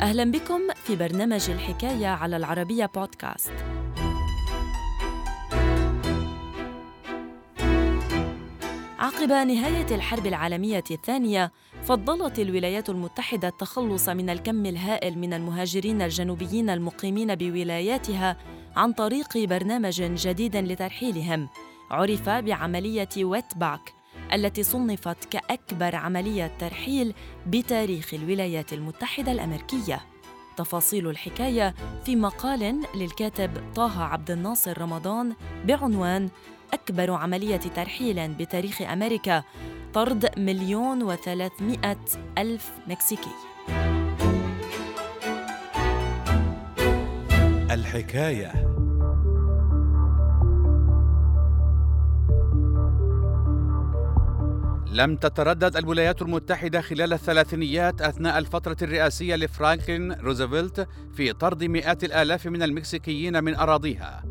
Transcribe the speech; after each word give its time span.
أهلا 0.00 0.24
بكم 0.24 0.60
في 0.74 0.96
برنامج 0.96 1.50
الحكاية 1.50 2.06
على 2.06 2.36
العربية 2.36 2.86
بودكاست. 2.86 3.52
عقب 8.98 9.28
نهاية 9.28 9.94
الحرب 9.94 10.26
العالمية 10.26 10.84
الثانية، 10.90 11.52
فضلت 11.82 12.38
الولايات 12.38 12.90
المتحدة 12.90 13.48
التخلص 13.48 14.08
من 14.08 14.30
الكم 14.30 14.66
الهائل 14.66 15.18
من 15.18 15.32
المهاجرين 15.32 16.02
الجنوبيين 16.02 16.70
المقيمين 16.70 17.34
بولاياتها 17.34 18.36
عن 18.76 18.92
طريق 18.92 19.38
برنامج 19.38 20.02
جديد 20.02 20.56
لترحيلهم، 20.56 21.48
عرف 21.90 22.28
بعملية 22.28 23.08
ويت 23.24 23.56
باك، 23.56 23.92
التي 24.32 24.62
صنفت 24.62 25.24
كأكبر 25.24 25.96
عملية 25.96 26.50
ترحيل 26.58 27.14
بتاريخ 27.46 28.14
الولايات 28.14 28.72
المتحدة 28.72 29.32
الأمريكية. 29.32 30.00
تفاصيل 30.56 31.08
الحكاية 31.10 31.74
في 32.04 32.16
مقال 32.16 32.82
للكاتب 32.94 33.50
طه 33.74 34.02
عبد 34.02 34.30
الناصر 34.30 34.80
رمضان 34.82 35.32
بعنوان 35.64 36.28
أكبر 36.72 37.10
عملية 37.10 37.56
ترحيل 37.56 38.28
بتاريخ 38.28 38.82
أمريكا 38.82 39.42
طرد 39.94 40.38
مليون 40.38 41.02
وثلاثمائة 41.02 41.98
ألف 42.38 42.72
مكسيكي 42.88 43.30
الحكاية 47.70 48.69
لم 54.92 55.16
تتردد 55.16 55.76
الولايات 55.76 56.22
المتحدة 56.22 56.80
خلال 56.80 57.12
الثلاثينيات 57.12 58.02
أثناء 58.02 58.38
الفترة 58.38 58.76
الرئاسية 58.82 59.36
لفرانكلين 59.36 60.12
روزفلت 60.12 60.88
في 61.12 61.32
طرد 61.32 61.64
مئات 61.64 62.04
الآلاف 62.04 62.46
من 62.46 62.62
المكسيكيين 62.62 63.44
من 63.44 63.54
أراضيها. 63.54 64.24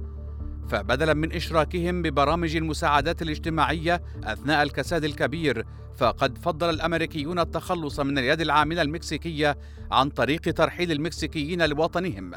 فبدلا 0.70 1.14
من 1.14 1.34
إشراكهم 1.34 2.02
ببرامج 2.02 2.56
المساعدات 2.56 3.22
الاجتماعية 3.22 4.02
أثناء 4.24 4.64
الكساد 4.64 5.04
الكبير 5.04 5.66
فقد 5.98 6.38
فضل 6.38 6.70
الأمريكيون 6.70 7.40
التخلص 7.40 8.00
من 8.00 8.18
اليد 8.18 8.42
العاملة 8.42 8.82
المكسيكية 8.82 9.58
عن 9.92 10.10
طريق 10.10 10.42
ترحيل 10.42 10.92
المكسيكيين 10.92 11.66
لوطنهم 11.66 12.32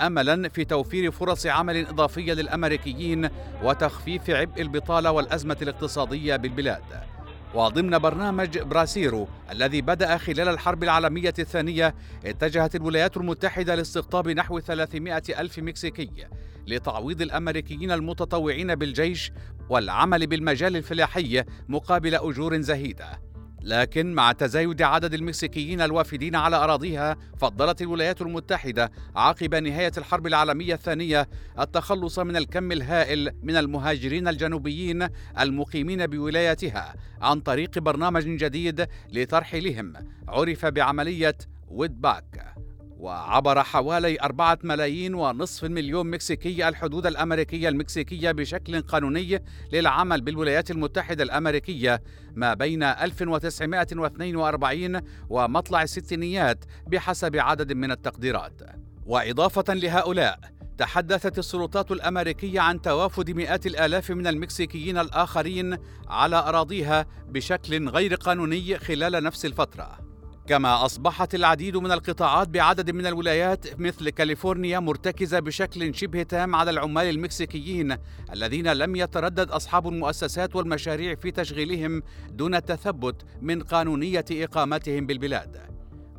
املا 0.00 0.48
في 0.48 0.64
توفير 0.64 1.10
فرص 1.10 1.46
عمل 1.46 1.86
إضافية 1.86 2.32
للأمريكيين 2.32 3.28
وتخفيف 3.62 4.30
عبء 4.30 4.62
البطالة 4.62 5.10
والأزمة 5.10 5.56
الاقتصادية 5.62 6.36
بالبلاد. 6.36 7.17
وضمن 7.54 7.98
برنامج 7.98 8.58
براسيرو 8.58 9.28
الذي 9.50 9.80
بدأ 9.80 10.16
خلال 10.16 10.48
الحرب 10.48 10.82
العالمية 10.82 11.34
الثانية 11.38 11.94
اتجهت 12.24 12.74
الولايات 12.74 13.16
المتحدة 13.16 13.74
لاستقطاب 13.74 14.28
نحو 14.28 14.60
300 14.60 15.22
ألف 15.38 15.58
مكسيكي 15.58 16.10
لتعويض 16.66 17.22
الأمريكيين 17.22 17.92
المتطوعين 17.92 18.74
بالجيش 18.74 19.32
والعمل 19.68 20.26
بالمجال 20.26 20.76
الفلاحي 20.76 21.44
مقابل 21.68 22.14
أجور 22.14 22.60
زهيدة. 22.60 23.27
لكن 23.68 24.12
مع 24.12 24.32
تزايد 24.32 24.82
عدد 24.82 25.14
المكسيكيين 25.14 25.80
الوافدين 25.80 26.36
على 26.36 26.56
أراضيها 26.56 27.16
فضلت 27.38 27.82
الولايات 27.82 28.22
المتحدة 28.22 28.90
عقب 29.16 29.54
نهاية 29.54 29.92
الحرب 29.98 30.26
العالمية 30.26 30.74
الثانية 30.74 31.28
التخلص 31.60 32.18
من 32.18 32.36
الكم 32.36 32.72
الهائل 32.72 33.30
من 33.42 33.56
المهاجرين 33.56 34.28
الجنوبيين 34.28 35.08
المقيمين 35.40 36.06
بولايتها 36.06 36.94
عن 37.20 37.40
طريق 37.40 37.78
برنامج 37.78 38.22
جديد 38.22 38.86
لترحيلهم 39.12 39.92
عرف 40.28 40.66
بعملية 40.66 41.38
ويدباك 41.68 42.54
وعبر 42.98 43.62
حوالي 43.62 44.20
أربعة 44.20 44.58
ملايين 44.62 45.14
ونصف 45.14 45.64
المليون 45.64 46.10
مكسيكي 46.10 46.68
الحدود 46.68 47.06
الأمريكية 47.06 47.68
المكسيكية 47.68 48.30
بشكل 48.30 48.80
قانوني 48.80 49.44
للعمل 49.72 50.20
بالولايات 50.20 50.70
المتحدة 50.70 51.24
الأمريكية 51.24 52.02
ما 52.34 52.54
بين 52.54 52.82
1942 52.82 55.00
ومطلع 55.28 55.82
الستينيات 55.82 56.64
بحسب 56.86 57.36
عدد 57.36 57.72
من 57.72 57.90
التقديرات. 57.90 58.62
وإضافة 59.06 59.74
لهؤلاء 59.74 60.40
تحدثت 60.78 61.38
السلطات 61.38 61.90
الأمريكية 61.90 62.60
عن 62.60 62.82
توافد 62.82 63.30
مئات 63.30 63.66
الآلاف 63.66 64.10
من 64.10 64.26
المكسيكيين 64.26 64.98
الآخرين 64.98 65.78
على 66.08 66.36
أراضيها 66.36 67.06
بشكل 67.28 67.88
غير 67.88 68.14
قانوني 68.14 68.78
خلال 68.78 69.24
نفس 69.24 69.46
الفترة. 69.46 70.07
كما 70.48 70.84
أصبحت 70.84 71.34
العديد 71.34 71.76
من 71.76 71.92
القطاعات 71.92 72.48
بعدد 72.48 72.90
من 72.90 73.06
الولايات 73.06 73.80
مثل 73.80 74.10
كاليفورنيا 74.10 74.78
مرتكزة 74.78 75.38
بشكل 75.40 75.94
شبه 75.94 76.22
تام 76.22 76.54
على 76.54 76.70
العمال 76.70 77.06
المكسيكيين 77.06 77.96
الذين 78.32 78.72
لم 78.72 78.96
يتردد 78.96 79.50
أصحاب 79.50 79.88
المؤسسات 79.88 80.56
والمشاريع 80.56 81.14
في 81.14 81.30
تشغيلهم 81.30 82.02
دون 82.30 82.54
التثبت 82.54 83.24
من 83.42 83.62
قانونية 83.62 84.24
إقامتهم 84.30 85.06
بالبلاد. 85.06 85.60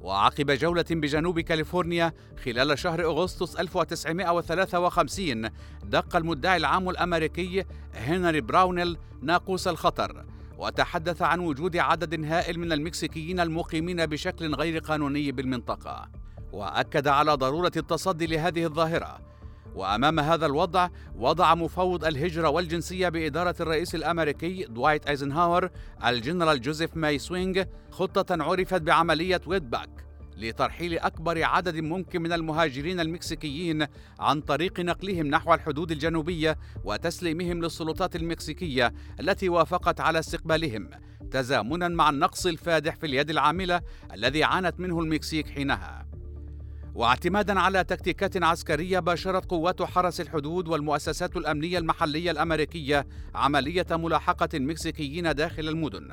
وعقب 0.02 0.52
جولة 0.52 0.86
بجنوب 0.92 1.40
كاليفورنيا 1.40 2.14
خلال 2.46 2.80
شهر 2.80 3.04
أغسطس 3.06 3.56
1953 3.56 5.50
دق 5.84 6.16
المدعي 6.16 6.58
العام 6.58 6.90
الأمريكي 6.90 7.66
هنري 7.96 8.42
براونيل 8.42 8.98
ناقوس 9.22 9.68
الخطر 9.68 10.26
وتحدث 10.60 11.22
عن 11.22 11.40
وجود 11.40 11.78
عدد 11.78 12.26
هائل 12.26 12.60
من 12.60 12.72
المكسيكيين 12.72 13.40
المقيمين 13.40 14.06
بشكل 14.06 14.56
غير 14.56 14.78
قانوني 14.80 15.32
بالمنطقة 15.32 16.10
وأكد 16.54 17.08
على 17.08 17.34
ضرورة 17.34 17.72
التصدي 17.78 18.28
لهذه 18.28 18.66
الظاهرة. 18.66 19.20
وأمام 19.76 20.20
هذا 20.20 20.46
الوضع 20.46 20.90
وضع 21.16 21.56
مفوض 21.56 22.06
الهجرة 22.06 22.50
والجنسية 22.50 23.10
بإدارة 23.10 23.56
الرئيس 23.60 23.96
الأمريكي 23.96 24.64
دوايت 24.64 25.08
أيزنهاور 25.08 25.70
الجنرال 26.06 26.62
جوزيف 26.62 26.98
ماي 26.98 27.20
سوينغ 27.20 27.64
خطة 27.92 28.44
عرفت 28.44 28.82
بعملية 28.82 29.42
Wetback 29.48 30.09
لترحيل 30.40 31.00
أكبر 31.00 31.44
عدد 31.44 31.76
ممكن 31.76 32.22
من 32.22 32.34
المهاجرين 32.34 33.00
المكسيكيين 33.00 33.86
عن 34.20 34.42
طريق 34.42 34.80
نقلهم 34.80 35.28
نحو 35.28 35.54
الحدود 35.54 35.92
الجنوبية 35.92 36.58
وتسليمهم 36.84 37.62
للسلطات 37.62 38.16
المكسيكية 38.16 38.94
التي 39.20 39.50
وافقت 39.50 40.02
على 40.02 40.20
استقبالهم 40.20 40.90
تزامنا 41.32 41.88
مع 41.88 42.10
النقص 42.10 42.46
الفادح 42.46 42.96
في 42.96 43.06
اليد 43.06 43.30
العاملة 43.30 43.82
الذي 44.14 44.44
عانت 44.44 44.80
منه 44.80 45.00
المكسيك 45.00 45.48
حينها. 45.48 46.06
واعتمادا 46.96 47.60
على 47.60 47.84
تكتيكات 47.84 48.44
عسكرية 48.44 49.00
باشرت 49.00 49.46
قوات 49.46 49.82
حرس 49.82 50.22
الحدود 50.22 50.68
والمؤسسات 50.68 51.38
الأمنية 51.38 51.78
المحلية 51.78 52.32
الأمريكية 52.32 53.08
عملية 53.36 53.86
ملاحقة 53.92 54.50
المكسيكيين 54.54 55.36
داخل 55.36 55.70
المدن. 55.70 56.12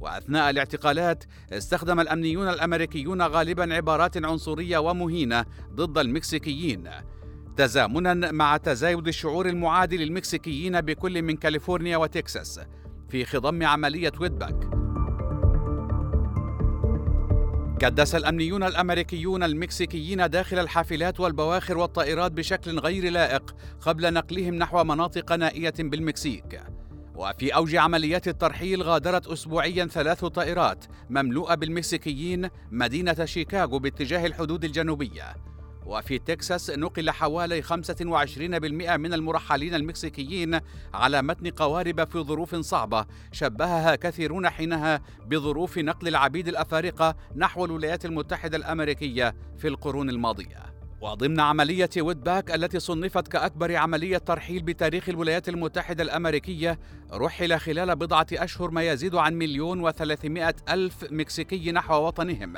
وأثناء 0.00 0.50
الاعتقالات 0.50 1.24
استخدم 1.52 2.00
الأمنيون 2.00 2.48
الأمريكيون 2.48 3.22
غالبا 3.22 3.74
عبارات 3.74 4.24
عنصرية 4.24 4.78
ومهينة 4.78 5.44
ضد 5.74 5.98
المكسيكيين 5.98 6.90
تزامنا 7.56 8.32
مع 8.32 8.56
تزايد 8.56 9.08
الشعور 9.08 9.48
المعادي 9.48 9.96
للمكسيكيين 9.96 10.80
بكل 10.80 11.22
من 11.22 11.36
كاليفورنيا 11.36 11.96
وتكساس 11.96 12.60
في 13.08 13.24
خضم 13.24 13.66
عملية 13.66 14.12
ويدباك 14.20 14.84
كدس 17.80 18.14
الأمنيون 18.14 18.62
الأمريكيون 18.62 19.42
المكسيكيين 19.42 20.30
داخل 20.30 20.58
الحافلات 20.58 21.20
والبواخر 21.20 21.78
والطائرات 21.78 22.32
بشكل 22.32 22.78
غير 22.78 23.10
لائق 23.12 23.54
قبل 23.80 24.12
نقلهم 24.12 24.54
نحو 24.54 24.84
مناطق 24.84 25.32
نائية 25.32 25.74
بالمكسيك. 25.78 26.60
وفي 27.14 27.54
أوج 27.54 27.76
عمليات 27.76 28.28
الترحيل 28.28 28.82
غادرت 28.82 29.26
أسبوعيا 29.26 29.86
ثلاث 29.86 30.24
طائرات 30.24 30.84
مملوءة 31.10 31.54
بالمكسيكيين 31.54 32.48
مدينة 32.70 33.24
شيكاغو 33.24 33.78
باتجاه 33.78 34.26
الحدود 34.26 34.64
الجنوبية. 34.64 35.36
وفي 35.86 36.18
تكساس 36.18 36.70
نقل 36.70 37.10
حوالي 37.10 37.62
25% 37.62 38.96
من 38.96 39.14
المرحلين 39.14 39.74
المكسيكيين 39.74 40.60
على 40.94 41.22
متن 41.22 41.50
قوارب 41.50 42.08
في 42.08 42.18
ظروف 42.18 42.54
صعبة 42.54 43.06
شبهها 43.32 43.96
كثيرون 43.96 44.48
حينها 44.48 45.02
بظروف 45.26 45.78
نقل 45.78 46.08
العبيد 46.08 46.48
الأفارقة 46.48 47.16
نحو 47.36 47.64
الولايات 47.64 48.04
المتحدة 48.04 48.56
الأمريكية 48.56 49.34
في 49.58 49.68
القرون 49.68 50.10
الماضية. 50.10 50.73
وضمن 51.04 51.40
عملية 51.40 51.90
ويدباك 51.98 52.54
التي 52.54 52.80
صنفت 52.80 53.28
كأكبر 53.28 53.76
عملية 53.76 54.18
ترحيل 54.18 54.62
بتاريخ 54.62 55.08
الولايات 55.08 55.48
المتحدة 55.48 56.02
الأمريكية 56.02 56.78
رحل 57.12 57.58
خلال 57.58 57.96
بضعة 57.96 58.26
أشهر 58.32 58.70
ما 58.70 58.82
يزيد 58.82 59.14
عن 59.14 59.34
مليون 59.34 59.80
وثلاثمائة 59.80 60.54
ألف 60.68 61.04
مكسيكي 61.10 61.72
نحو 61.72 62.06
وطنهم. 62.06 62.54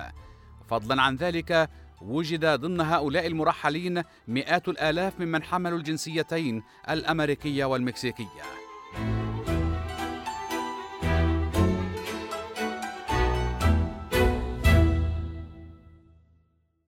فضلا 0.69 1.03
عن 1.03 1.17
ذلك 1.17 1.71
وجد 2.03 2.47
ضمن 2.47 2.81
هؤلاء 2.81 3.27
المرحلين 3.27 4.03
مئات 4.29 4.69
الآلاف 4.69 5.21
ممن 5.21 5.43
حملوا 5.43 5.79
الجنسيتين 5.79 6.63
الأمريكية 6.91 7.65
والمكسيكية. 7.65 8.43